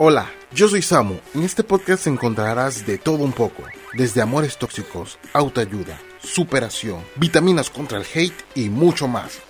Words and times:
Hola, 0.00 0.30
yo 0.54 0.68
soy 0.68 0.80
Samu. 0.80 1.16
En 1.34 1.42
este 1.42 1.64
podcast 1.64 2.06
encontrarás 2.06 2.86
de 2.86 2.98
todo 2.98 3.24
un 3.24 3.32
poco, 3.32 3.64
desde 3.94 4.22
amores 4.22 4.56
tóxicos, 4.56 5.18
autoayuda, 5.32 5.98
superación, 6.22 7.00
vitaminas 7.16 7.68
contra 7.68 7.98
el 7.98 8.06
hate 8.14 8.44
y 8.54 8.68
mucho 8.68 9.08
más. 9.08 9.40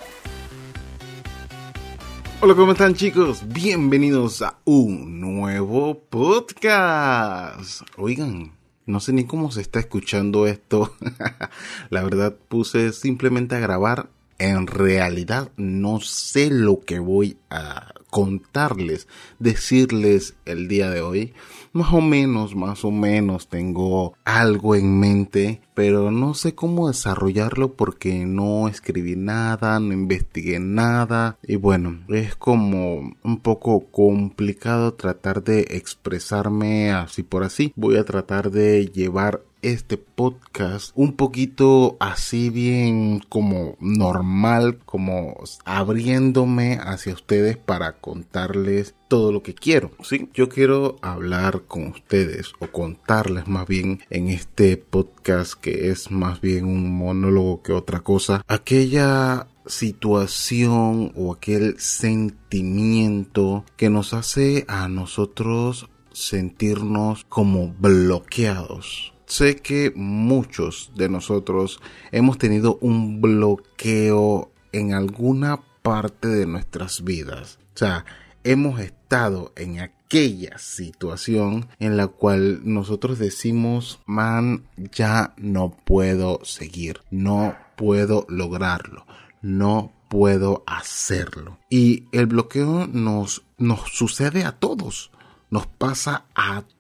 Hola, 2.41 2.55
¿cómo 2.55 2.73
están 2.73 2.95
chicos? 2.95 3.43
Bienvenidos 3.47 4.41
a 4.41 4.57
un 4.65 5.21
nuevo 5.21 6.01
podcast. 6.09 7.83
Oigan, 7.99 8.53
no 8.87 9.01
sé 9.01 9.13
ni 9.13 9.27
cómo 9.27 9.51
se 9.51 9.61
está 9.61 9.81
escuchando 9.81 10.47
esto. 10.47 10.97
La 11.91 12.03
verdad 12.03 12.35
puse 12.49 12.95
simplemente 12.95 13.55
a 13.55 13.61
grabar. 13.61 14.09
En 14.39 14.67
realidad 14.67 15.51
no 15.59 16.01
sé 16.01 16.49
lo 16.49 16.81
que 16.81 17.01
voy 17.01 17.37
a 17.51 17.93
contarles, 18.11 19.09
decirles 19.39 20.35
el 20.45 20.69
día 20.69 20.91
de 20.91 21.01
hoy. 21.01 21.35
Más 21.73 21.93
o 21.93 22.01
menos, 22.01 22.55
más 22.55 22.85
o 22.85 22.91
menos 22.91 23.49
tengo 23.49 24.15
algo 24.25 24.75
en 24.75 24.99
mente, 24.99 25.61
pero 25.75 26.11
no 26.11 26.35
sé 26.35 26.55
cómo 26.55 26.89
desarrollarlo 26.89 27.75
porque 27.75 28.25
no 28.25 28.69
escribí 28.69 29.17
nada, 29.17 29.79
no 29.79 29.93
investigué 29.93 30.59
nada 30.59 31.39
y 31.43 31.57
bueno, 31.57 32.01
es 32.09 32.35
como 32.35 33.13
un 33.23 33.41
poco 33.41 33.91
complicado 33.91 34.95
tratar 34.95 35.45
de 35.45 35.61
expresarme 35.71 36.91
así 36.93 37.23
por 37.23 37.45
así. 37.45 37.73
Voy 37.77 37.97
a 37.97 38.05
tratar 38.05 38.51
de 38.51 38.87
llevar 38.87 39.43
este 39.63 39.97
podcast 39.97 40.93
un 40.95 41.15
poquito 41.15 41.97
así 42.01 42.51
bien 42.51 43.21
como 43.29 43.77
normal, 43.81 44.79
como 44.85 45.37
abriéndome 45.65 46.79
hacia 46.81 47.15
ustedes 47.15 47.57
para 47.57 47.93
contarles 47.93 48.95
todo 49.09 49.33
lo 49.33 49.43
que 49.43 49.55
quiero. 49.55 49.91
Sí, 50.03 50.29
yo 50.35 50.49
quiero 50.49 50.97
hablar 51.03 51.63
con 51.67 51.89
ustedes 51.89 52.53
o 52.59 52.67
contarles 52.69 53.49
más 53.49 53.67
bien 53.67 54.01
en 54.11 54.29
este 54.29 54.77
podcast 54.77 55.55
que 55.55 55.91
es 55.91 56.11
más 56.11 56.41
bien 56.41 56.67
un 56.67 56.91
monólogo 56.97 57.63
que 57.63 57.73
otra 57.73 58.01
cosa, 58.01 58.43
aquella 58.47 59.49
situación 59.67 61.13
o 61.15 61.33
aquel 61.35 61.79
sentimiento 61.79 63.65
que 63.77 63.91
nos 63.91 64.15
hace 64.15 64.65
a 64.69 64.89
nosotros 64.89 65.89
sentirnos 66.13 67.25
como 67.29 67.75
bloqueados 67.79 69.13
sé 69.29 69.57
que 69.57 69.93
muchos 69.95 70.91
de 70.97 71.09
nosotros 71.09 71.81
hemos 72.11 72.39
tenido 72.39 72.79
un 72.81 73.21
bloqueo 73.21 74.51
en 74.73 74.95
alguna 74.95 75.61
parte 75.83 76.29
de 76.29 76.47
nuestras 76.47 77.05
vidas. 77.05 77.59
O 77.75 77.79
sea, 77.79 78.05
hemos 78.43 78.81
estado 78.81 79.53
en 79.57 79.81
aquella 79.81 80.59
situación 80.59 81.69
en 81.79 81.97
la 81.97 82.09
cual 82.09 82.61
nosotros 82.65 83.19
decimos, 83.19 84.01
man, 84.07 84.65
ya 84.77 85.35
no 85.37 85.77
puedo 85.85 86.41
seguir, 86.45 87.03
no 87.11 87.55
puedo 87.77 88.27
lograrlo, 88.29 89.07
no 89.43 89.93
puedo 90.09 90.65
hacerlo. 90.67 91.59
Y 91.69 92.05
el 92.13 92.27
bloqueo 92.27 92.87
nos, 92.87 93.45
nos 93.59 93.81
sucede 93.93 94.45
a 94.45 94.53
todos, 94.53 95.11
nos 95.51 95.67
pasa 95.67 96.25
a 96.35 96.63
todos, 96.63 96.78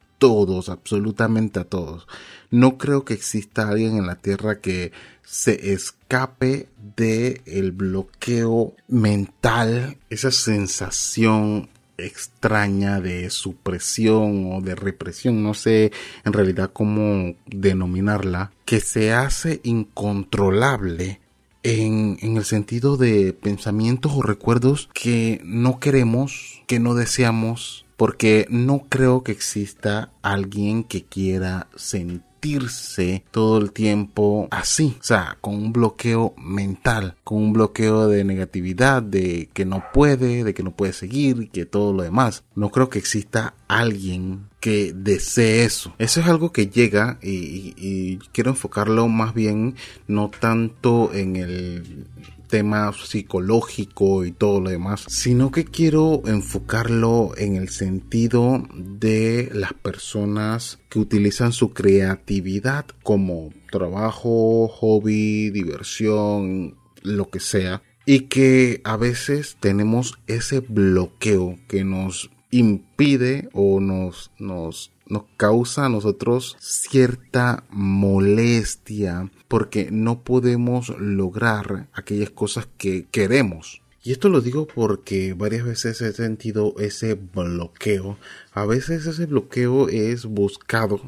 absolutamente 0.69 1.61
a 1.61 1.64
todos. 1.64 2.06
No 2.50 2.78
creo 2.78 3.05
que 3.05 3.14
exista 3.14 3.69
alguien 3.69 3.97
en 3.97 4.06
la 4.06 4.16
Tierra 4.16 4.61
que 4.61 4.92
se 5.24 5.72
escape 5.72 6.69
de 6.97 7.42
el 7.47 7.72
bloqueo 7.72 8.74
mental, 8.89 9.98
esa 10.11 10.30
sensación 10.30 11.69
extraña 11.98 13.00
de 13.00 13.28
supresión 13.30 14.52
o 14.52 14.61
de 14.61 14.74
represión, 14.74 15.42
no 15.42 15.52
sé 15.52 15.92
en 16.24 16.33
realidad 16.33 16.70
cómo 16.72 17.34
denominarla, 17.46 18.52
que 18.64 18.80
se 18.80 19.12
hace 19.12 19.61
incontrolable 19.64 21.20
en, 21.64 22.18
en, 22.23 22.36
el 22.36 22.45
sentido 22.45 22.96
de 22.96 23.33
pensamientos 23.33 24.12
o 24.14 24.23
recuerdos 24.23 24.89
que 24.95 25.40
no 25.45 25.80
queremos, 25.80 26.62
que 26.68 26.79
no 26.79 26.95
deseamos, 26.95 27.85
porque 27.98 28.47
no 28.48 28.86
creo 28.89 29.25
que 29.25 29.33
exista 29.33 30.13
alguien 30.23 30.85
que 30.85 31.03
quiera 31.05 31.67
sentirse 31.75 33.25
todo 33.33 33.59
el 33.59 33.73
tiempo 33.73 34.47
así, 34.53 34.97
o 35.01 35.03
sea, 35.03 35.36
con 35.41 35.57
un 35.57 35.73
bloqueo 35.73 36.33
mental, 36.39 37.17
con 37.25 37.39
un 37.39 37.53
bloqueo 37.53 38.07
de 38.07 38.23
negatividad, 38.23 39.03
de 39.03 39.51
que 39.53 39.64
no 39.64 39.83
puede, 39.92 40.45
de 40.45 40.55
que 40.55 40.63
no 40.63 40.70
puede 40.70 40.92
seguir, 40.92 41.51
que 41.51 41.67
todo 41.67 41.92
lo 41.92 42.05
demás. 42.05 42.45
No 42.55 42.70
creo 42.70 42.89
que 42.89 43.01
exista 43.01 43.55
alguien 43.67 44.47
que 44.61 44.92
desee 44.95 45.65
eso. 45.65 45.92
Eso 45.98 46.20
es 46.20 46.27
algo 46.29 46.53
que 46.53 46.69
llega 46.69 47.19
y, 47.20 47.75
y 47.77 48.19
quiero 48.33 48.51
enfocarlo 48.51 49.09
más 49.09 49.35
bien 49.35 49.75
no 50.07 50.30
tanto 50.30 51.13
en 51.13 51.35
el 51.35 52.07
tema 52.48 52.92
psicológico 52.92 54.25
y 54.25 54.33
todo 54.33 54.61
lo 54.61 54.70
demás, 54.70 55.05
sino 55.07 55.53
que 55.53 55.64
quiero 55.64 56.23
enfocarlo 56.27 57.33
en 57.36 57.57
el 57.57 57.69
sentido 57.69 58.63
de 58.75 59.51
las 59.53 59.73
personas 59.75 60.79
que 60.89 60.98
utilizan 60.98 61.53
su 61.53 61.73
creatividad 61.73 62.86
como 63.03 63.51
trabajo, 63.70 64.69
hobby, 64.69 65.51
diversión, 65.51 66.77
lo 67.03 67.31
que 67.31 67.41
sea, 67.41 67.83
y 68.07 68.20
que 68.20 68.80
a 68.85 68.97
veces 68.97 69.57
tenemos 69.61 70.19
ese 70.27 70.61
bloqueo 70.61 71.59
que 71.69 71.85
nos 71.85 72.30
impide 72.51 73.48
o 73.53 73.80
nos, 73.80 74.30
nos 74.39 74.92
nos 75.08 75.24
causa 75.36 75.86
a 75.86 75.89
nosotros 75.89 76.57
cierta 76.61 77.64
molestia 77.70 79.30
porque 79.48 79.91
no 79.91 80.23
podemos 80.23 80.91
lograr 80.98 81.89
aquellas 81.92 82.30
cosas 82.30 82.69
que 82.77 83.07
queremos. 83.11 83.83
Y 84.02 84.13
esto 84.13 84.29
lo 84.29 84.41
digo 84.41 84.67
porque 84.67 85.35
varias 85.35 85.64
veces 85.64 86.01
he 86.01 86.13
sentido 86.13 86.74
ese 86.79 87.14
bloqueo. 87.14 88.17
A 88.52 88.64
veces 88.64 89.07
ese 89.07 89.27
bloqueo 89.27 89.89
es 89.89 90.24
buscado 90.24 91.01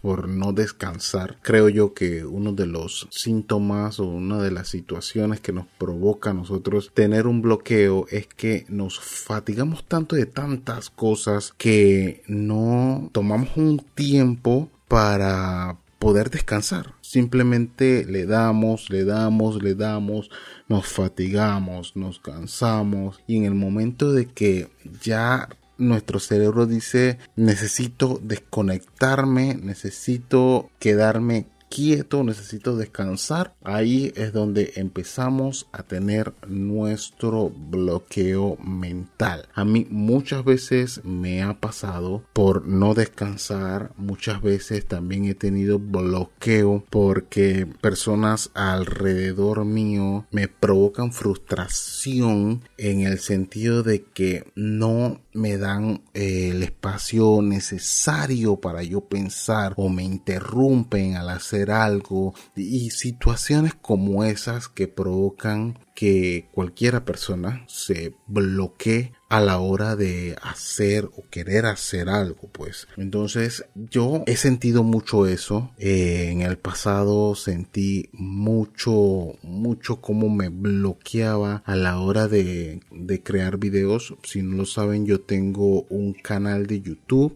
por 0.00 0.28
no 0.28 0.52
descansar. 0.52 1.38
Creo 1.42 1.68
yo 1.68 1.94
que 1.94 2.24
uno 2.24 2.52
de 2.52 2.66
los 2.66 3.08
síntomas 3.10 4.00
o 4.00 4.06
una 4.06 4.38
de 4.38 4.50
las 4.50 4.68
situaciones 4.68 5.40
que 5.40 5.52
nos 5.52 5.66
provoca 5.78 6.30
a 6.30 6.34
nosotros 6.34 6.90
tener 6.94 7.26
un 7.26 7.42
bloqueo 7.42 8.06
es 8.10 8.26
que 8.26 8.64
nos 8.68 9.00
fatigamos 9.00 9.84
tanto 9.84 10.16
de 10.16 10.26
tantas 10.26 10.90
cosas 10.90 11.54
que 11.56 12.22
no 12.26 13.10
tomamos 13.12 13.56
un 13.56 13.78
tiempo 13.94 14.70
para 14.88 15.78
poder 16.02 16.30
descansar. 16.30 16.94
Simplemente 17.00 18.04
le 18.04 18.26
damos, 18.26 18.90
le 18.90 19.04
damos, 19.04 19.62
le 19.62 19.76
damos, 19.76 20.30
nos 20.68 20.86
fatigamos, 20.88 21.94
nos 21.94 22.18
cansamos 22.18 23.20
y 23.28 23.36
en 23.36 23.44
el 23.44 23.54
momento 23.54 24.12
de 24.12 24.26
que 24.26 24.68
ya 25.00 25.48
nuestro 25.82 26.20
cerebro 26.20 26.66
dice 26.66 27.18
necesito 27.36 28.20
desconectarme, 28.22 29.54
necesito 29.54 30.70
quedarme 30.78 31.46
quieto, 31.72 32.22
necesito 32.22 32.76
descansar, 32.76 33.54
ahí 33.64 34.12
es 34.14 34.34
donde 34.34 34.74
empezamos 34.76 35.68
a 35.72 35.82
tener 35.82 36.34
nuestro 36.46 37.48
bloqueo 37.48 38.58
mental. 38.58 39.48
A 39.54 39.64
mí 39.64 39.86
muchas 39.88 40.44
veces 40.44 41.02
me 41.02 41.42
ha 41.42 41.54
pasado 41.60 42.24
por 42.34 42.66
no 42.66 42.92
descansar, 42.92 43.92
muchas 43.96 44.42
veces 44.42 44.86
también 44.86 45.24
he 45.24 45.34
tenido 45.34 45.78
bloqueo 45.78 46.84
porque 46.90 47.66
personas 47.80 48.50
alrededor 48.52 49.64
mío 49.64 50.26
me 50.30 50.48
provocan 50.48 51.10
frustración 51.10 52.60
en 52.76 53.00
el 53.00 53.18
sentido 53.18 53.82
de 53.82 54.04
que 54.04 54.44
no 54.54 55.22
me 55.34 55.56
dan 55.56 56.02
eh, 56.14 56.50
el 56.50 56.62
espacio 56.62 57.40
necesario 57.42 58.60
para 58.60 58.82
yo 58.82 59.02
pensar 59.08 59.74
o 59.76 59.88
me 59.88 60.02
interrumpen 60.02 61.16
al 61.16 61.28
hacer 61.30 61.70
algo. 61.70 62.34
Y 62.54 62.90
situaciones 62.90 63.74
como 63.74 64.24
esas 64.24 64.68
que 64.68 64.88
provocan 64.88 65.78
que 65.94 66.48
cualquiera 66.52 67.04
persona 67.04 67.64
se 67.68 68.14
bloquee 68.26 69.12
a 69.32 69.40
la 69.40 69.60
hora 69.60 69.96
de 69.96 70.36
hacer 70.42 71.06
o 71.06 71.24
querer 71.30 71.64
hacer 71.64 72.10
algo 72.10 72.50
pues 72.52 72.86
entonces 72.98 73.64
yo 73.74 74.24
he 74.26 74.36
sentido 74.36 74.82
mucho 74.82 75.26
eso 75.26 75.70
eh, 75.78 76.28
en 76.30 76.42
el 76.42 76.58
pasado 76.58 77.34
sentí 77.34 78.10
mucho 78.12 79.38
mucho 79.42 80.02
como 80.02 80.28
me 80.28 80.50
bloqueaba 80.50 81.62
a 81.64 81.76
la 81.76 81.98
hora 81.98 82.28
de, 82.28 82.80
de 82.90 83.22
crear 83.22 83.56
videos 83.56 84.14
si 84.22 84.42
no 84.42 84.54
lo 84.58 84.66
saben 84.66 85.06
yo 85.06 85.22
tengo 85.22 85.84
un 85.84 86.12
canal 86.12 86.66
de 86.66 86.82
youtube 86.82 87.34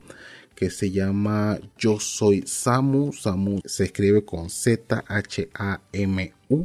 que 0.54 0.68
se 0.68 0.90
llama 0.90 1.58
Yo 1.78 2.00
Soy 2.00 2.42
Samu. 2.46 3.12
Samu 3.12 3.60
se 3.66 3.84
escribe 3.84 4.24
con 4.24 4.48
Z-H-A-M-U. 4.48 5.06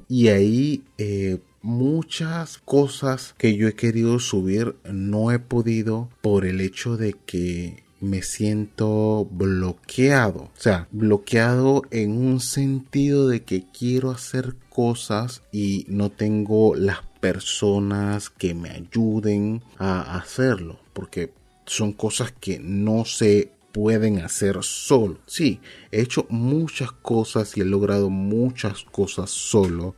Y 0.07 0.30
ahí 0.30 0.86
eh, 0.98 1.39
muchas 1.62 2.58
cosas 2.58 3.36
que 3.38 3.56
yo 3.56 3.68
he 3.68 3.74
querido 3.74 4.19
subir 4.19 4.75
no 4.84 5.31
he 5.31 5.40
podido 5.40 6.10
por 6.22 6.46
el 6.46 6.62
hecho 6.62 6.98
de 6.98 7.13
que 7.25 7.84
me 8.02 8.24
siento 8.24 9.28
bloqueado. 9.31 10.40
O 10.40 10.52
sea, 10.56 10.88
bloqueado 10.92 11.84
en 11.92 12.18
un 12.18 12.40
sentido 12.40 13.28
de 13.28 13.44
que 13.44 13.66
quiero 13.72 14.10
hacer 14.10 14.56
cosas 14.69 15.44
y 15.52 15.86
no 15.88 16.10
tengo 16.10 16.75
las 16.75 17.04
personas 17.19 18.30
que 18.30 18.56
me 18.56 18.72
ayuden 18.72 19.63
a 19.78 20.18
hacerlo. 20.18 20.80
Porque 20.94 21.31
son 21.66 21.94
cosas 21.94 22.34
que 22.34 22.60
no 22.60 23.06
se 23.06 23.52
pueden 23.72 24.19
hacer 24.19 24.58
solo. 24.62 25.19
Sí, 25.28 25.60
he 25.92 26.02
hecho 26.02 26.25
muchas 26.30 26.92
cosas 26.92 27.56
y 27.56 27.62
he 27.62 27.66
logrado 27.66 28.10
muchas 28.10 28.84
cosas 28.84 29.30
solo. 29.30 29.96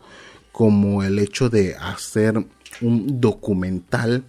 Como 0.53 1.03
el 1.03 1.19
hecho 1.19 1.49
de 1.49 1.75
hacer 1.75 2.45
un 2.81 3.19
documental 3.19 4.23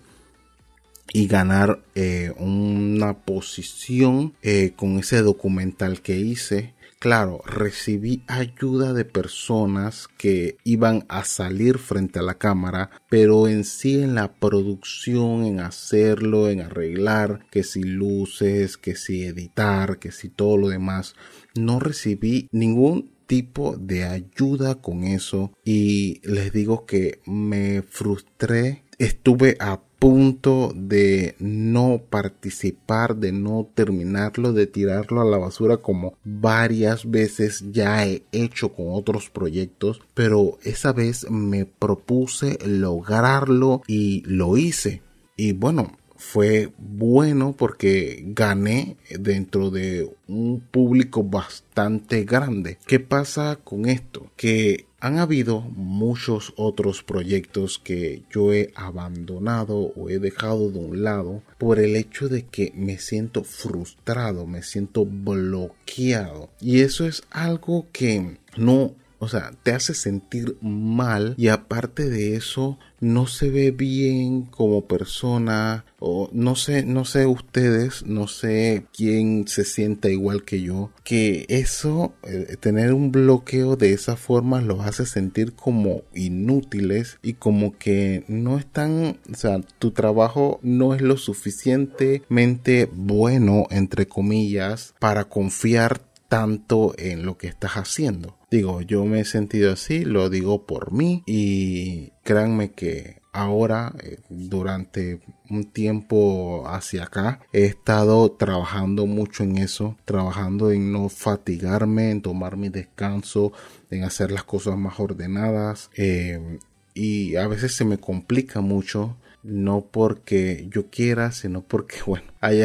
y 1.13 1.29
ganar 1.29 1.81
eh, 1.95 2.33
una 2.39 3.19
posición 3.19 4.35
eh, 4.43 4.73
con 4.75 4.99
ese 4.99 5.23
documental 5.23 6.03
que 6.03 6.19
hice. 6.19 6.75
Claro, 6.99 7.43
recibí 7.45 8.25
ayuda 8.27 8.95
de 8.95 9.05
personas 9.05 10.09
que 10.17 10.57
iban 10.65 11.05
a 11.09 11.25
salir 11.25 11.79
frente 11.79 12.19
a 12.19 12.23
la 12.23 12.35
cámara, 12.35 12.91
pero 13.11 13.47
en 13.47 13.65
sí 13.65 14.03
en 14.03 14.15
la 14.15 14.33
producción, 14.33 15.45
en 15.45 15.61
hacerlo, 15.61 16.49
en 16.49 16.63
arreglar, 16.63 17.47
que 17.51 17.63
si 17.63 17.83
luces, 17.83 18.79
que 18.79 18.97
si 18.97 19.25
editar, 19.25 19.99
que 19.99 20.11
si 20.13 20.31
todo 20.31 20.57
lo 20.57 20.69
demás, 20.69 21.15
no 21.55 21.79
recibí 21.79 22.49
ningún 22.51 23.14
tipo 23.35 23.77
de 23.77 24.05
ayuda 24.05 24.77
con 24.77 25.03
eso. 25.03 25.51
Y 25.65 26.21
les 26.23 26.53
digo 26.53 26.87
que 26.87 27.19
me 27.27 27.83
frustré. 27.83 28.85
Estuve 28.99 29.57
a 29.59 29.81
punto 29.99 30.71
de 30.73 31.35
no 31.41 32.01
participar, 32.09 33.17
de 33.17 33.33
no 33.33 33.69
terminarlo, 33.75 34.53
de 34.53 34.69
tirarlo 34.69 35.21
a 35.21 35.25
la 35.25 35.37
basura 35.37 35.79
como 35.79 36.17
varias 36.23 37.11
veces 37.11 37.65
ya 37.73 38.07
he 38.07 38.23
hecho 38.31 38.73
con 38.73 38.87
otros 38.91 39.31
proyectos, 39.31 40.01
pero 40.15 40.59
esa 40.63 40.93
vez 40.93 41.29
me 41.29 41.65
propuse 41.65 42.57
lograrlo 42.65 43.83
y 43.89 44.23
lo 44.27 44.57
hice. 44.57 45.03
Y 45.37 45.55
bueno, 45.55 45.97
fue 46.27 46.73
bueno 46.79 47.55
porque 47.57 48.25
gané 48.27 48.97
dentro 49.11 49.71
de 49.71 50.11
un 50.27 50.61
público 50.61 51.23
bastante 51.23 52.25
grande. 52.25 52.79
¿Qué 52.87 52.99
pasa 52.99 53.61
con 53.63 53.87
esto? 53.87 54.31
Que 54.35 54.87
han 55.01 55.19
habido 55.19 55.61
muchos 55.61 56.55
otros 56.57 57.03
proyectos 57.03 57.79
que 57.79 58.23
yo 58.31 58.55
he 58.55 58.73
abandonado 58.75 59.77
o 59.77 60.09
he 60.09 60.19
dejado 60.19 60.71
de 60.71 60.79
un 60.79 61.05
lado 61.05 61.43
por 61.59 61.79
el 61.79 61.95
hecho 61.95 62.29
de 62.29 62.47
que 62.47 62.73
me 62.75 62.99
siento 62.99 63.45
frustrado, 63.45 64.47
me 64.47 64.63
siento 64.63 65.05
bloqueado. 65.05 66.49
Y 66.59 66.81
eso 66.81 67.07
es 67.07 67.23
algo 67.31 67.87
que 67.93 68.39
no 68.57 68.95
o 69.25 69.29
sea, 69.29 69.53
te 69.63 69.73
hace 69.73 69.95
sentir 69.95 70.57
mal 70.61 71.35
y 71.37 71.49
aparte 71.49 72.09
de 72.09 72.37
eso 72.37 72.79
no 73.01 73.27
se 73.27 73.51
ve 73.51 73.71
bien 73.71 74.43
como 74.43 74.87
persona 74.87 75.85
o 75.99 76.31
no 76.33 76.57
sé, 76.57 76.85
no 76.85 77.05
sé 77.05 77.27
ustedes, 77.27 78.05
no 78.07 78.29
sé 78.29 78.87
quién 78.95 79.47
se 79.47 79.65
sienta 79.65 80.09
igual 80.09 80.45
que 80.45 80.63
yo, 80.63 80.91
que 81.05 81.47
eso, 81.49 82.15
eh, 82.23 82.57
tener 82.61 82.93
un 82.93 83.13
bloqueo 83.13 83.77
de 83.77 83.93
esa 83.93 84.17
forma 84.17 84.61
los 84.61 84.81
hace 84.81 85.07
sentir 85.07 85.55
como 85.55 86.03
inútiles 86.15 87.19
y 87.23 87.35
como 87.35 87.77
que 87.79 88.25
no 88.29 88.59
están, 88.59 89.19
o 89.31 89.35
sea, 89.35 89.61
tu 89.79 89.91
trabajo 89.91 90.61
no 90.63 90.95
es 90.95 91.03
lo 91.03 91.17
suficientemente 91.17 92.89
bueno, 92.93 93.67
entre 93.71 94.07
comillas, 94.07 94.95
para 94.99 95.25
confiar 95.25 96.14
tanto 96.29 96.95
en 96.99 97.25
lo 97.25 97.37
que 97.37 97.47
estás 97.47 97.73
haciendo. 97.73 98.37
Digo, 98.51 98.81
yo 98.83 99.05
me 99.05 99.21
he 99.21 99.25
sentido 99.25 99.73
así, 99.73 100.05
lo 100.05 100.31
digo 100.31 100.67
por 100.67 100.93
mí 100.93 101.23
y 101.27 102.13
créanme 102.23 102.73
que 102.73 103.23
ahora, 103.33 103.93
eh, 104.03 104.19
durante 104.29 105.21
un 105.51 105.65
tiempo 105.65 106.65
hacia 106.67 107.05
acá, 107.05 107.41
he 107.53 107.65
estado 107.65 108.31
trabajando 108.33 109.07
mucho 109.07 109.43
en 109.43 109.59
eso, 109.59 109.97
trabajando 110.05 110.71
en 110.71 110.93
no 110.93 111.09
fatigarme, 111.09 112.11
en 112.11 112.23
tomar 112.23 112.57
mi 112.57 112.69
descanso, 112.69 113.53
en 113.91 114.05
hacer 114.05 114.31
las 114.31 114.45
cosas 114.45 114.79
más 114.79 114.99
ordenadas. 115.01 115.91
Eh, 115.97 116.59
y 116.95 117.35
a 117.35 117.49
veces 117.49 117.75
se 117.75 117.85
me 117.85 117.99
complica 117.99 118.61
mucho 118.61 119.17
no 119.43 119.85
porque 119.91 120.67
yo 120.71 120.89
quiera, 120.89 121.33
sino 121.33 121.63
porque, 121.63 121.97
bueno, 122.07 122.27
hay 122.41 122.63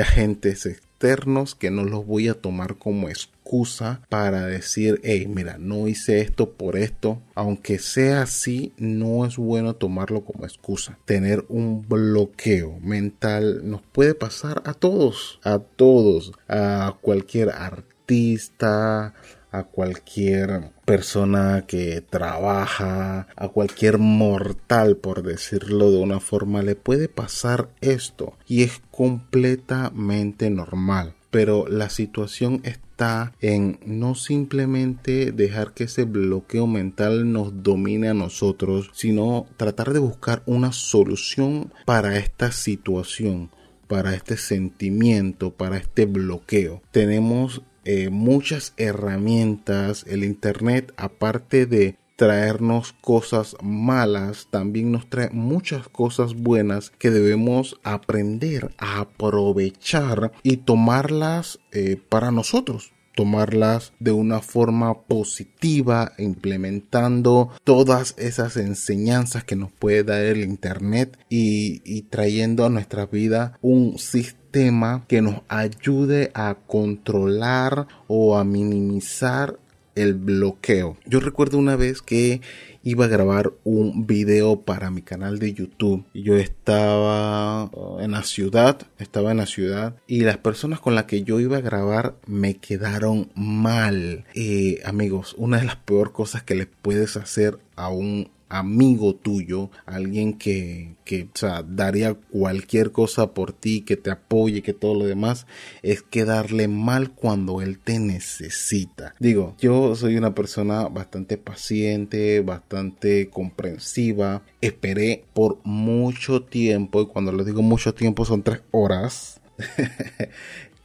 que 1.57 1.71
no 1.71 1.85
los 1.85 2.05
voy 2.05 2.27
a 2.27 2.33
tomar 2.33 2.75
como 2.75 3.07
excusa 3.07 4.01
para 4.09 4.45
decir, 4.45 4.99
hey, 5.03 5.27
mira, 5.27 5.57
no 5.57 5.87
hice 5.87 6.19
esto 6.19 6.51
por 6.51 6.75
esto. 6.77 7.21
Aunque 7.35 7.79
sea 7.79 8.23
así, 8.23 8.73
no 8.77 9.25
es 9.25 9.37
bueno 9.37 9.75
tomarlo 9.75 10.25
como 10.25 10.45
excusa. 10.45 10.97
Tener 11.05 11.45
un 11.47 11.87
bloqueo 11.87 12.79
mental 12.81 13.61
nos 13.63 13.81
puede 13.81 14.13
pasar 14.13 14.61
a 14.65 14.73
todos, 14.73 15.39
a 15.43 15.59
todos, 15.59 16.33
a 16.49 16.97
cualquier 17.01 17.49
artista, 17.49 19.13
a 19.51 19.63
cualquier 19.63 20.71
persona 20.85 21.65
que 21.67 22.01
trabaja, 22.01 23.27
a 23.35 23.49
cualquier 23.49 23.97
mortal, 23.97 24.97
por 24.97 25.23
decirlo 25.23 25.91
de 25.91 25.97
una 25.97 26.19
forma, 26.19 26.61
le 26.61 26.75
puede 26.75 27.09
pasar 27.09 27.69
esto 27.81 28.33
y 28.47 28.63
es 28.63 28.81
completamente 28.91 30.49
normal. 30.49 31.15
Pero 31.31 31.67
la 31.67 31.89
situación 31.89 32.61
está 32.63 33.33
en 33.39 33.79
no 33.85 34.15
simplemente 34.15 35.31
dejar 35.31 35.73
que 35.73 35.83
ese 35.83 36.03
bloqueo 36.03 36.65
mental 36.65 37.31
nos 37.31 37.63
domine 37.63 38.09
a 38.09 38.15
nosotros, 38.15 38.89
sino 38.93 39.45
tratar 39.57 39.93
de 39.93 39.99
buscar 39.99 40.41
una 40.47 40.71
solución 40.71 41.71
para 41.85 42.17
esta 42.17 42.51
situación 42.51 43.51
para 43.89 44.13
este 44.13 44.37
sentimiento, 44.37 45.49
para 45.49 45.77
este 45.77 46.05
bloqueo. 46.05 46.83
Tenemos 46.91 47.63
eh, 47.85 48.09
muchas 48.09 48.73
herramientas. 48.77 50.05
El 50.07 50.23
Internet, 50.23 50.93
aparte 50.97 51.65
de 51.65 51.97
traernos 52.15 52.93
cosas 52.99 53.55
malas, 53.63 54.47
también 54.51 54.91
nos 54.91 55.09
trae 55.09 55.29
muchas 55.31 55.87
cosas 55.87 56.35
buenas 56.35 56.91
que 56.99 57.11
debemos 57.11 57.79
aprender 57.83 58.75
a 58.77 58.99
aprovechar 58.99 60.33
y 60.43 60.57
tomarlas 60.57 61.59
eh, 61.71 62.01
para 62.09 62.31
nosotros 62.31 62.91
tomarlas 63.15 63.91
de 63.99 64.13
una 64.13 64.39
forma 64.39 65.01
positiva, 65.01 66.13
implementando 66.19 67.49
todas 67.65 68.15
esas 68.17 68.55
enseñanzas 68.55 69.43
que 69.43 69.57
nos 69.57 69.73
puede 69.73 70.05
dar 70.05 70.21
el 70.21 70.41
Internet 70.41 71.19
y, 71.27 71.81
y 71.83 72.03
trayendo 72.03 72.65
a 72.65 72.69
nuestra 72.69 73.07
vida 73.07 73.57
un 73.61 73.99
sistema 73.99 74.38
tema 74.51 75.05
que 75.07 75.21
nos 75.21 75.41
ayude 75.47 76.31
a 76.33 76.55
controlar 76.67 77.87
o 78.07 78.37
a 78.37 78.43
minimizar 78.43 79.57
el 79.95 80.13
bloqueo. 80.13 80.97
Yo 81.05 81.19
recuerdo 81.19 81.57
una 81.57 81.75
vez 81.75 82.01
que 82.01 82.41
iba 82.83 83.05
a 83.05 83.09
grabar 83.09 83.51
un 83.63 84.07
video 84.07 84.61
para 84.61 84.89
mi 84.91 85.01
canal 85.01 85.39
de 85.39 85.53
YouTube. 85.53 86.05
Yo 86.13 86.37
estaba 86.37 87.69
en 87.99 88.11
la 88.11 88.23
ciudad, 88.23 88.87
estaba 88.97 89.31
en 89.31 89.37
la 89.37 89.45
ciudad 89.45 89.95
y 90.07 90.21
las 90.21 90.37
personas 90.37 90.79
con 90.79 90.95
las 90.95 91.05
que 91.05 91.23
yo 91.23 91.39
iba 91.39 91.57
a 91.57 91.61
grabar 91.61 92.15
me 92.25 92.55
quedaron 92.55 93.29
mal. 93.35 94.25
Eh, 94.35 94.79
amigos, 94.85 95.35
una 95.37 95.57
de 95.57 95.65
las 95.65 95.75
peores 95.75 96.13
cosas 96.13 96.43
que 96.43 96.55
les 96.55 96.67
puedes 96.81 97.17
hacer 97.17 97.59
a 97.75 97.89
un 97.89 98.29
amigo 98.49 99.15
tuyo, 99.15 99.69
alguien 99.85 100.33
que, 100.33 100.95
que 101.05 101.29
sea, 101.33 101.63
daría 101.63 102.15
cualquier 102.15 102.91
cosa 102.91 103.33
por 103.33 103.53
ti, 103.53 103.81
que 103.81 103.95
te 103.95 104.11
apoye, 104.11 104.61
que 104.61 104.73
todo 104.73 104.95
lo 104.95 105.05
demás, 105.05 105.45
es 105.83 106.01
quedarle 106.01 106.67
mal 106.67 107.11
cuando 107.11 107.61
él 107.61 107.79
te 107.79 107.99
necesita. 107.99 109.13
Digo, 109.19 109.55
yo 109.59 109.95
soy 109.95 110.17
una 110.17 110.35
persona 110.35 110.87
bastante 110.89 111.37
paciente, 111.37 112.41
bastante 112.41 113.29
comprensiva. 113.29 114.43
Esperé 114.61 115.23
por 115.33 115.59
mucho 115.63 116.43
tiempo, 116.43 117.01
y 117.01 117.07
cuando 117.07 117.31
le 117.31 117.45
digo 117.45 117.61
mucho 117.61 117.93
tiempo 117.93 118.25
son 118.25 118.43
tres 118.43 118.61
horas. 118.71 119.39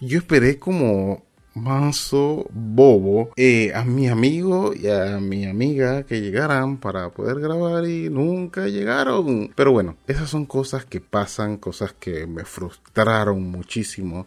yo 0.01 0.19
esperé 0.19 0.59
como 0.59 1.24
mazo 1.55 2.47
bobo 2.53 3.31
eh, 3.37 3.73
a 3.75 3.85
mi 3.85 4.09
amigo 4.09 4.73
y 4.75 4.89
a 4.89 5.19
mi 5.21 5.47
amiga 5.47 6.05
que 6.05 6.21
llegaran 6.21 6.79
para 6.79 7.11
poder 7.11 7.41
grabar 7.41 7.87
y 7.87 8.11
nunca 8.11 8.67
llegaron. 8.67 9.53
Pero 9.55 9.73
bueno, 9.73 9.97
esas 10.07 10.31
son 10.31 10.47
cosas 10.47 10.85
que 10.85 11.01
pasan, 11.01 11.57
cosas 11.57 11.93
que 11.93 12.27
me 12.27 12.45
frustraron 12.45 13.43
muchísimo. 13.51 14.27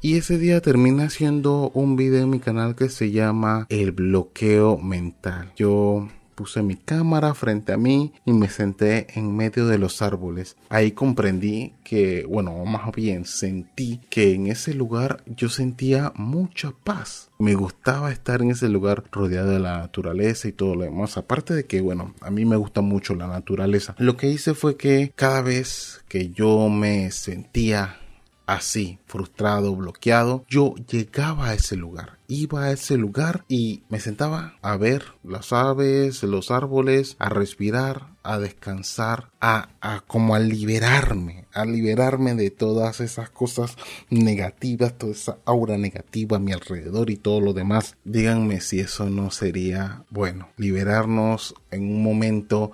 Y 0.00 0.18
ese 0.18 0.36
día 0.36 0.60
termina 0.60 1.04
haciendo 1.04 1.70
un 1.72 1.96
video 1.96 2.24
en 2.24 2.30
mi 2.30 2.38
canal 2.38 2.74
que 2.74 2.90
se 2.90 3.10
llama 3.10 3.66
El 3.70 3.92
bloqueo 3.92 4.76
mental. 4.76 5.52
Yo 5.56 6.08
puse 6.34 6.62
mi 6.62 6.76
cámara 6.76 7.34
frente 7.34 7.72
a 7.72 7.76
mí 7.76 8.12
y 8.24 8.32
me 8.32 8.48
senté 8.48 9.06
en 9.18 9.34
medio 9.36 9.66
de 9.66 9.78
los 9.78 10.02
árboles. 10.02 10.56
Ahí 10.68 10.92
comprendí 10.92 11.74
que, 11.84 12.26
bueno, 12.28 12.64
más 12.64 12.92
bien 12.94 13.24
sentí 13.24 14.00
que 14.10 14.34
en 14.34 14.48
ese 14.48 14.74
lugar 14.74 15.22
yo 15.26 15.48
sentía 15.48 16.12
mucha 16.16 16.72
paz. 16.84 17.30
Me 17.38 17.54
gustaba 17.54 18.12
estar 18.12 18.42
en 18.42 18.50
ese 18.50 18.68
lugar 18.68 19.04
rodeado 19.10 19.50
de 19.50 19.58
la 19.58 19.78
naturaleza 19.78 20.48
y 20.48 20.52
todo 20.52 20.74
lo 20.74 20.84
demás. 20.84 21.16
Aparte 21.16 21.54
de 21.54 21.64
que, 21.66 21.80
bueno, 21.80 22.14
a 22.20 22.30
mí 22.30 22.44
me 22.44 22.56
gusta 22.56 22.80
mucho 22.80 23.14
la 23.14 23.26
naturaleza. 23.26 23.94
Lo 23.98 24.16
que 24.16 24.28
hice 24.28 24.54
fue 24.54 24.76
que 24.76 25.12
cada 25.14 25.42
vez 25.42 26.04
que 26.08 26.30
yo 26.30 26.68
me 26.68 27.10
sentía 27.10 27.98
así, 28.46 28.98
frustrado, 29.06 29.74
bloqueado, 29.74 30.44
yo 30.48 30.74
llegaba 30.90 31.48
a 31.48 31.54
ese 31.54 31.76
lugar, 31.76 32.18
iba 32.28 32.64
a 32.64 32.72
ese 32.72 32.96
lugar 32.96 33.44
y 33.48 33.82
me 33.88 34.00
sentaba 34.00 34.56
a 34.62 34.76
ver 34.76 35.04
las 35.22 35.52
aves, 35.52 36.22
los 36.22 36.50
árboles, 36.50 37.16
a 37.18 37.28
respirar, 37.28 38.14
a 38.22 38.38
descansar, 38.38 39.30
a, 39.40 39.70
a 39.80 40.00
como 40.00 40.34
a 40.34 40.38
liberarme, 40.38 41.46
a 41.52 41.64
liberarme 41.64 42.34
de 42.34 42.50
todas 42.50 43.00
esas 43.00 43.30
cosas 43.30 43.76
negativas, 44.10 44.96
toda 44.96 45.12
esa 45.12 45.38
aura 45.44 45.78
negativa 45.78 46.36
a 46.36 46.40
mi 46.40 46.52
alrededor 46.52 47.10
y 47.10 47.16
todo 47.16 47.40
lo 47.40 47.52
demás. 47.52 47.96
Díganme 48.04 48.60
si 48.60 48.80
eso 48.80 49.08
no 49.10 49.30
sería 49.30 50.04
bueno, 50.10 50.48
liberarnos 50.56 51.54
en 51.70 51.82
un 51.82 52.02
momento 52.02 52.72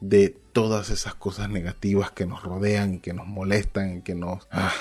de 0.00 0.36
todas 0.52 0.90
esas 0.90 1.14
cosas 1.14 1.48
negativas 1.48 2.10
que 2.10 2.26
nos 2.26 2.42
rodean 2.42 2.98
que 2.98 3.12
nos 3.12 3.26
molestan 3.26 4.02
que 4.02 4.14
nos... 4.14 4.46
Ah, 4.50 4.72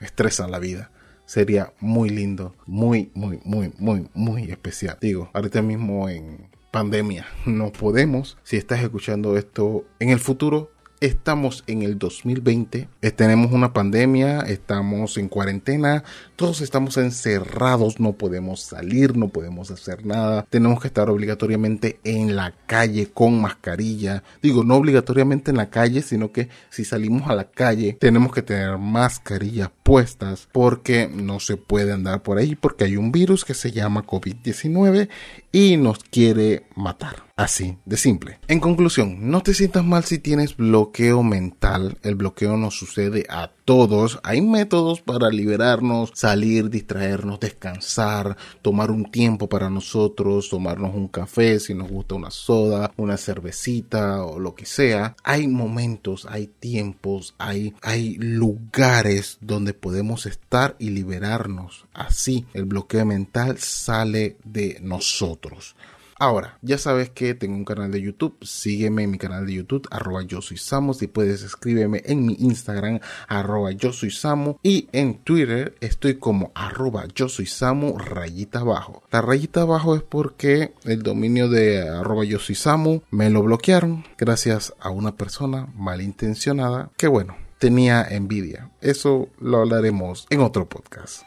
estresan 0.00 0.50
la 0.50 0.58
vida. 0.58 0.90
Sería 1.26 1.72
muy 1.80 2.10
lindo, 2.10 2.56
muy, 2.66 3.10
muy, 3.14 3.40
muy, 3.44 3.72
muy, 3.78 4.08
muy 4.14 4.50
especial. 4.50 4.98
Digo, 5.00 5.30
ahorita 5.32 5.62
mismo 5.62 6.08
en 6.08 6.48
pandemia 6.70 7.26
no 7.46 7.72
podemos. 7.72 8.36
Si 8.42 8.56
estás 8.56 8.80
escuchando 8.82 9.36
esto 9.36 9.84
en 9.98 10.10
el 10.10 10.18
futuro, 10.18 10.72
estamos 11.00 11.64
en 11.66 11.82
el 11.82 11.98
2020, 11.98 12.88
eh, 13.00 13.10
tenemos 13.10 13.52
una 13.52 13.72
pandemia, 13.72 14.40
estamos 14.40 15.16
en 15.16 15.28
cuarentena, 15.28 16.04
todos 16.36 16.60
estamos 16.60 16.98
encerrados, 16.98 18.00
no 18.00 18.12
podemos 18.12 18.60
salir, 18.60 19.16
no 19.16 19.28
podemos 19.28 19.70
hacer 19.70 20.04
nada, 20.04 20.46
tenemos 20.50 20.80
que 20.80 20.88
estar 20.88 21.08
obligatoriamente 21.08 21.98
en 22.04 22.36
la 22.36 22.54
calle 22.66 23.10
con 23.10 23.40
mascarilla, 23.40 24.22
digo, 24.42 24.62
no 24.62 24.76
obligatoriamente 24.76 25.50
en 25.50 25.56
la 25.56 25.70
calle, 25.70 26.02
sino 26.02 26.32
que 26.32 26.48
si 26.68 26.84
salimos 26.84 27.30
a 27.30 27.34
la 27.34 27.44
calle 27.44 27.96
tenemos 27.98 28.32
que 28.32 28.42
tener 28.42 28.76
mascarillas 28.76 29.70
puestas 29.82 30.48
porque 30.52 31.08
no 31.08 31.40
se 31.40 31.56
puede 31.56 31.92
andar 31.92 32.22
por 32.22 32.36
ahí 32.36 32.54
porque 32.54 32.84
hay 32.84 32.96
un 32.96 33.10
virus 33.10 33.44
que 33.44 33.54
se 33.54 33.72
llama 33.72 34.06
COVID-19 34.06 35.08
y 35.50 35.76
nos 35.78 36.04
quiere 36.04 36.66
matar. 36.76 37.29
Así 37.40 37.78
de 37.86 37.96
simple. 37.96 38.38
En 38.48 38.60
conclusión, 38.60 39.30
no 39.30 39.42
te 39.42 39.54
sientas 39.54 39.82
mal 39.82 40.04
si 40.04 40.18
tienes 40.18 40.58
bloqueo 40.58 41.22
mental. 41.22 41.96
El 42.02 42.14
bloqueo 42.14 42.58
nos 42.58 42.78
sucede 42.78 43.24
a 43.30 43.50
todos. 43.64 44.20
Hay 44.24 44.42
métodos 44.42 45.00
para 45.00 45.30
liberarnos, 45.30 46.12
salir, 46.12 46.68
distraernos, 46.68 47.40
descansar, 47.40 48.36
tomar 48.60 48.90
un 48.90 49.10
tiempo 49.10 49.48
para 49.48 49.70
nosotros, 49.70 50.50
tomarnos 50.50 50.94
un 50.94 51.08
café 51.08 51.58
si 51.60 51.72
nos 51.72 51.88
gusta 51.90 52.14
una 52.14 52.30
soda, 52.30 52.92
una 52.98 53.16
cervecita 53.16 54.22
o 54.22 54.38
lo 54.38 54.54
que 54.54 54.66
sea. 54.66 55.16
Hay 55.24 55.48
momentos, 55.48 56.26
hay 56.28 56.46
tiempos, 56.46 57.34
hay, 57.38 57.72
hay 57.80 58.16
lugares 58.16 59.38
donde 59.40 59.72
podemos 59.72 60.26
estar 60.26 60.76
y 60.78 60.90
liberarnos. 60.90 61.86
Así 61.94 62.44
el 62.52 62.66
bloqueo 62.66 63.06
mental 63.06 63.56
sale 63.56 64.36
de 64.44 64.76
nosotros. 64.82 65.74
Ahora, 66.22 66.58
ya 66.60 66.76
sabes 66.76 67.08
que 67.08 67.32
tengo 67.32 67.56
un 67.56 67.64
canal 67.64 67.90
de 67.90 68.02
YouTube, 68.02 68.36
sígueme 68.42 69.04
en 69.04 69.10
mi 69.10 69.16
canal 69.16 69.46
de 69.46 69.54
YouTube, 69.54 69.88
arroba 69.90 70.22
yo 70.22 70.42
soy 70.42 70.58
si 70.58 71.06
puedes 71.06 71.42
escríbeme 71.42 72.02
en 72.04 72.26
mi 72.26 72.36
Instagram, 72.38 73.00
arroba 73.26 73.70
yo 73.70 73.94
soy 73.94 74.10
Samu, 74.10 74.58
y 74.62 74.90
en 74.92 75.14
Twitter 75.24 75.74
estoy 75.80 76.16
como 76.16 76.52
arroba 76.54 77.06
yo 77.14 77.30
soy 77.30 77.46
Samu, 77.46 77.96
rayita 77.96 78.58
abajo. 78.58 79.02
La 79.10 79.22
rayita 79.22 79.62
abajo 79.62 79.96
es 79.96 80.02
porque 80.02 80.74
el 80.84 81.02
dominio 81.02 81.48
de 81.48 81.88
arroba 81.88 82.24
yo 82.24 82.38
soy 82.38 82.54
Samu 82.54 83.00
me 83.10 83.30
lo 83.30 83.42
bloquearon 83.42 84.04
gracias 84.18 84.74
a 84.78 84.90
una 84.90 85.16
persona 85.16 85.68
malintencionada 85.74 86.90
que 86.98 87.08
bueno, 87.08 87.34
tenía 87.58 88.02
envidia. 88.02 88.70
Eso 88.82 89.30
lo 89.40 89.60
hablaremos 89.60 90.26
en 90.28 90.42
otro 90.42 90.68
podcast. 90.68 91.22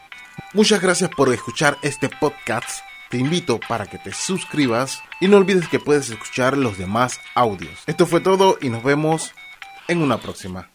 Muchas 0.53 0.83
gracias 0.83 1.09
por 1.17 1.33
escuchar 1.33 1.79
este 1.81 2.11
podcast 2.19 2.83
te 3.13 3.19
invito 3.19 3.59
para 3.59 3.85
que 3.85 3.99
te 3.99 4.11
suscribas 4.11 5.03
y 5.19 5.27
no 5.27 5.37
olvides 5.37 5.67
que 5.67 5.79
puedes 5.79 6.09
escuchar 6.09 6.57
los 6.57 6.79
demás 6.79 7.19
audios. 7.35 7.83
Esto 7.85 8.07
fue 8.07 8.21
todo 8.21 8.57
y 8.59 8.69
nos 8.69 8.83
vemos 8.83 9.33
en 9.87 10.01
una 10.01 10.17
próxima. 10.17 10.72